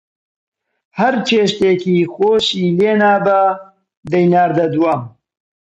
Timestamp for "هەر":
0.99-1.13